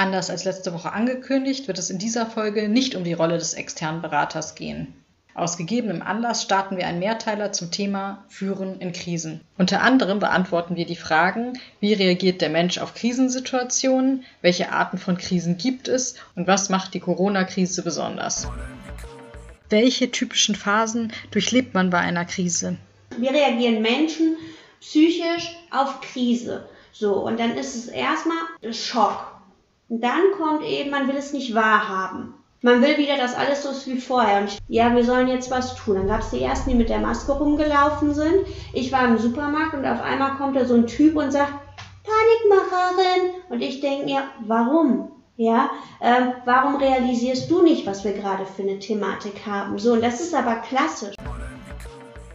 [0.00, 3.52] Anders als letzte Woche angekündigt, wird es in dieser Folge nicht um die Rolle des
[3.52, 4.94] externen Beraters gehen.
[5.34, 9.42] Aus gegebenem Anlass starten wir einen Mehrteiler zum Thema Führen in Krisen.
[9.58, 15.18] Unter anderem beantworten wir die Fragen, wie reagiert der Mensch auf Krisensituationen, welche Arten von
[15.18, 18.48] Krisen gibt es und was macht die Corona-Krise besonders.
[19.68, 22.78] Welche typischen Phasen durchlebt man bei einer Krise?
[23.18, 24.36] Wie reagieren Menschen
[24.80, 26.64] psychisch auf Krise?
[26.90, 29.29] So, und dann ist es erstmal Schock.
[29.90, 32.34] Und dann kommt eben, man will es nicht wahrhaben.
[32.62, 34.42] Man will wieder, dass alles so ist wie vorher.
[34.42, 35.96] Und ja, wir sollen jetzt was tun.
[35.96, 38.46] Dann gab es die ersten, die mit der Maske rumgelaufen sind.
[38.72, 41.52] Ich war im Supermarkt und auf einmal kommt da so ein Typ und sagt,
[42.04, 43.34] Panikmacherin.
[43.48, 45.10] Und ich denke mir, warum?
[45.36, 45.70] Ja,
[46.00, 49.76] ähm, warum realisierst du nicht, was wir gerade für eine Thematik haben?
[49.78, 51.16] So, und das ist aber klassisch.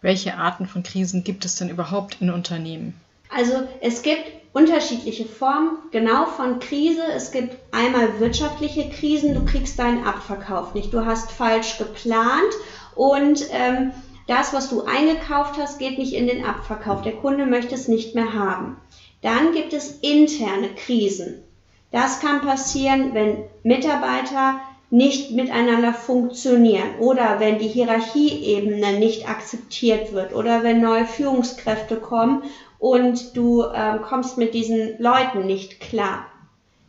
[0.00, 3.00] Welche Arten von Krisen gibt es denn überhaupt in Unternehmen?
[3.28, 7.02] Also es gibt unterschiedliche Formen, genau von Krise.
[7.14, 12.54] Es gibt einmal wirtschaftliche Krisen, du kriegst deinen Abverkauf nicht, du hast falsch geplant
[12.94, 13.92] und ähm,
[14.26, 17.02] das, was du eingekauft hast, geht nicht in den Abverkauf.
[17.02, 18.78] Der Kunde möchte es nicht mehr haben.
[19.20, 21.44] Dann gibt es interne Krisen.
[21.92, 30.34] Das kann passieren, wenn Mitarbeiter nicht miteinander funktionieren oder wenn die Hierarchieebene nicht akzeptiert wird
[30.34, 32.44] oder wenn neue Führungskräfte kommen
[32.78, 36.26] und du äh, kommst mit diesen Leuten nicht klar.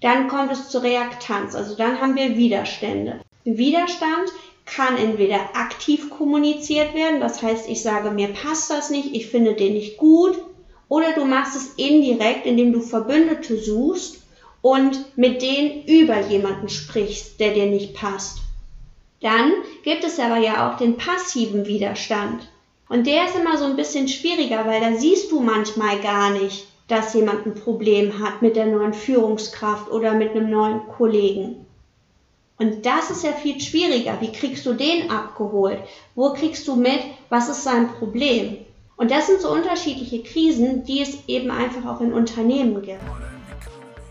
[0.02, 3.22] Dann kommt es zur Reaktanz, also dann haben wir Widerstände.
[3.44, 4.30] Widerstand
[4.66, 9.54] kann entweder aktiv kommuniziert werden, das heißt, ich sage, mir passt das nicht, ich finde
[9.54, 10.38] den nicht gut,
[10.90, 14.22] oder du machst es indirekt, indem du Verbündete suchst
[14.62, 18.40] und mit denen über jemanden sprichst, der dir nicht passt.
[19.22, 19.52] Dann
[19.84, 22.48] gibt es aber ja auch den passiven Widerstand.
[22.90, 26.68] Und der ist immer so ein bisschen schwieriger, weil da siehst du manchmal gar nicht,
[26.88, 31.66] dass jemand ein Problem hat mit der neuen Führungskraft oder mit einem neuen Kollegen.
[32.58, 34.18] Und das ist ja viel schwieriger.
[34.20, 35.80] Wie kriegst du den abgeholt?
[36.16, 37.00] Wo kriegst du mit,
[37.30, 38.58] was ist sein Problem?
[38.96, 43.00] Und das sind so unterschiedliche Krisen, die es eben einfach auch in Unternehmen gibt.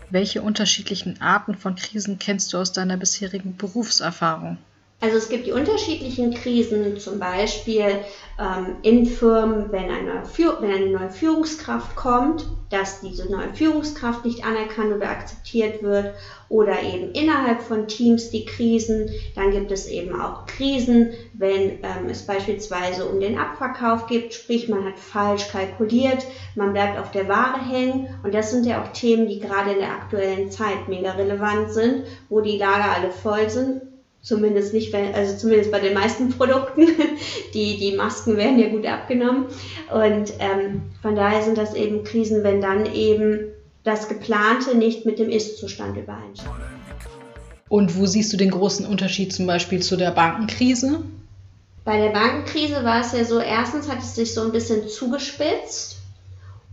[0.09, 4.57] Welche unterschiedlichen Arten von Krisen kennst du aus deiner bisherigen Berufserfahrung?
[4.99, 7.99] Also es gibt die unterschiedlichen Krisen, zum Beispiel
[8.39, 10.23] ähm, in Firmen, wenn eine,
[10.59, 16.15] wenn eine neue Führungskraft kommt, dass diese neue Führungskraft nicht anerkannt oder akzeptiert wird,
[16.49, 19.11] oder eben innerhalb von Teams die Krisen.
[19.35, 24.67] Dann gibt es eben auch Krisen, wenn ähm, es beispielsweise um den Abverkauf geht, sprich
[24.67, 26.25] man hat falsch kalkuliert,
[26.55, 28.07] man bleibt auf der Ware hängen.
[28.23, 32.05] Und das sind ja auch Themen, die gerade in der aktuellen Zeit mega relevant sind,
[32.29, 33.81] wo die Lager alle voll sind
[34.21, 36.87] Zumindest nicht, wenn, also zumindest bei den meisten Produkten.
[37.53, 39.45] Die, die Masken werden ja gut abgenommen.
[39.91, 43.47] Und ähm, von daher sind das eben Krisen, wenn dann eben
[43.83, 46.55] das Geplante nicht mit dem Ist-Zustand übereinstimmt.
[47.69, 51.03] Und wo siehst du den großen Unterschied zum Beispiel zu der Bankenkrise?
[51.83, 55.97] Bei der Bankenkrise war es ja so, erstens hat es sich so ein bisschen zugespitzt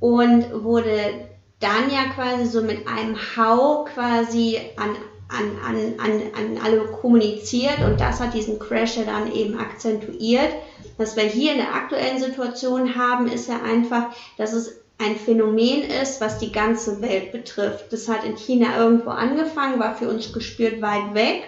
[0.01, 1.29] und wurde
[1.61, 4.91] dann ja quasi so mit einem Hau quasi an
[5.37, 10.51] an, an, an, an alle kommuniziert und das hat diesen Crash ja dann eben akzentuiert.
[10.97, 15.83] Was wir hier in der aktuellen Situation haben, ist ja einfach, dass es ein Phänomen
[15.83, 17.93] ist, was die ganze Welt betrifft.
[17.93, 21.43] Das hat in China irgendwo angefangen, war für uns gespürt weit weg,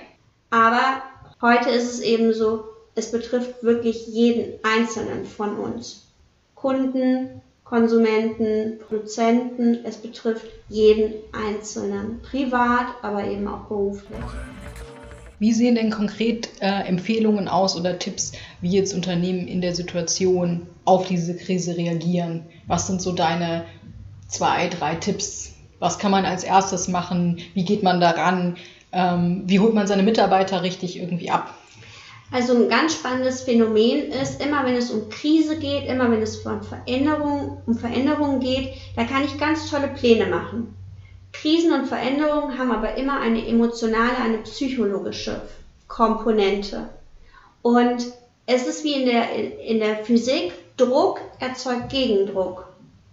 [0.51, 1.03] aber
[1.41, 2.65] heute ist es eben so,
[2.95, 6.07] es betrifft wirklich jeden Einzelnen von uns.
[6.55, 9.79] Kunden, Konsumenten, Produzenten.
[9.85, 14.19] Es betrifft jeden Einzelnen, privat, aber eben auch beruflich.
[15.39, 20.67] Wie sehen denn konkret äh, Empfehlungen aus oder Tipps, wie jetzt Unternehmen in der Situation
[20.85, 22.47] auf diese Krise reagieren?
[22.67, 23.65] Was sind so deine
[24.29, 25.53] zwei, drei Tipps?
[25.79, 27.39] Was kann man als erstes machen?
[27.55, 28.57] Wie geht man daran?
[28.93, 31.53] Ähm, wie holt man seine Mitarbeiter richtig irgendwie ab?
[32.31, 36.45] Also ein ganz spannendes Phänomen ist, immer wenn es um Krise geht, immer wenn es
[36.45, 40.75] um Veränderung, um Veränderungen geht, da kann ich ganz tolle Pläne machen.
[41.33, 45.43] Krisen und Veränderungen haben aber immer eine emotionale, eine psychologische
[45.87, 46.89] Komponente.
[47.63, 48.07] Und
[48.47, 52.67] es ist wie in der, in der Physik, Druck erzeugt Gegendruck.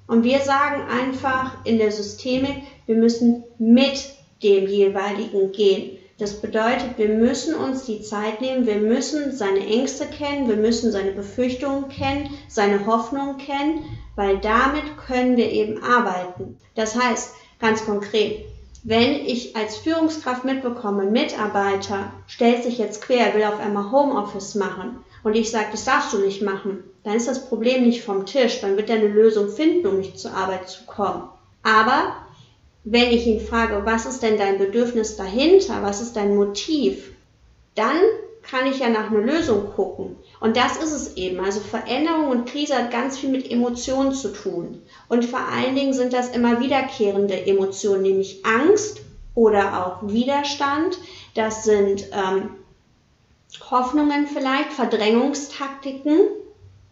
[0.08, 5.98] Und wir sagen einfach in der Systemik, wir müssen mit dem jeweiligen gehen.
[6.20, 10.92] Das bedeutet, wir müssen uns die Zeit nehmen, wir müssen seine Ängste kennen, wir müssen
[10.92, 13.84] seine Befürchtungen kennen, seine Hoffnungen kennen,
[14.16, 16.58] weil damit können wir eben arbeiten.
[16.76, 18.46] Das heißt, ganz konkret,
[18.84, 24.98] wenn ich als Führungskraft mitbekomme, Mitarbeiter stellt sich jetzt quer, will auf einmal Homeoffice machen
[25.24, 28.62] und ich sage, das darfst du nicht machen, dann ist das Problem nicht vom Tisch,
[28.62, 31.24] dann wird er eine Lösung finden, um nicht zur Arbeit zu kommen.
[31.64, 32.18] Aber
[32.84, 37.12] wenn ich ihn frage, was ist denn dein Bedürfnis dahinter, was ist dein Motiv,
[37.76, 37.98] dann
[38.44, 40.18] kann ich ja nach einer Lösung gucken.
[40.42, 41.40] Und das ist es eben.
[41.40, 44.82] Also Veränderung und Krise hat ganz viel mit Emotionen zu tun.
[45.08, 49.02] Und vor allen Dingen sind das immer wiederkehrende Emotionen, nämlich Angst
[49.34, 50.98] oder auch Widerstand.
[51.36, 52.50] Das sind ähm,
[53.72, 56.20] Hoffnungen vielleicht, Verdrängungstaktiken.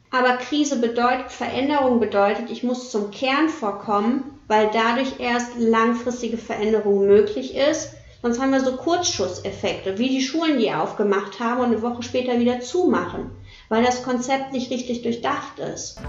[0.10, 7.08] Aber Krise bedeutet, Veränderung bedeutet, ich muss zum Kern vorkommen, weil dadurch erst langfristige Veränderung
[7.08, 7.94] möglich ist.
[8.22, 12.38] Sonst haben wir so Kurzschusseffekte, wie die Schulen, die aufgemacht haben und eine Woche später
[12.38, 13.32] wieder zumachen,
[13.70, 16.02] weil das Konzept nicht richtig durchdacht ist.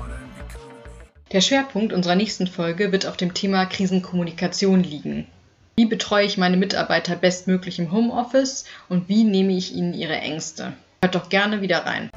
[1.30, 5.28] Der Schwerpunkt unserer nächsten Folge wird auf dem Thema Krisenkommunikation liegen.
[5.76, 10.72] Wie betreue ich meine Mitarbeiter bestmöglich im Homeoffice und wie nehme ich ihnen ihre Ängste?
[11.00, 12.10] Hört doch gerne wieder rein.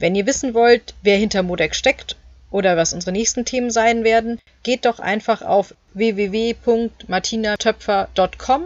[0.00, 2.16] Wenn ihr wissen wollt, wer hinter Modex steckt
[2.50, 8.62] oder was unsere nächsten Themen sein werden, geht doch einfach auf www.martinatöpfer.com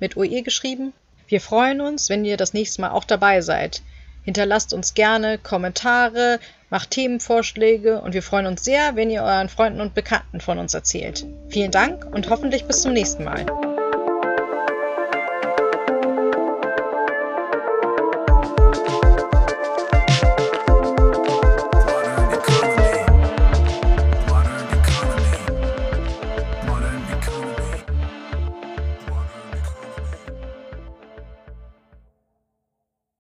[0.00, 0.92] mit OE geschrieben.
[1.26, 3.82] Wir freuen uns, wenn ihr das nächste Mal auch dabei seid.
[4.24, 6.38] Hinterlasst uns gerne Kommentare,
[6.70, 10.74] macht Themenvorschläge und wir freuen uns sehr, wenn ihr euren Freunden und Bekannten von uns
[10.74, 11.26] erzählt.
[11.48, 13.46] Vielen Dank und hoffentlich bis zum nächsten Mal.